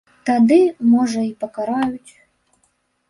[0.27, 0.55] Тады,
[0.93, 2.11] можа, і пакараюць.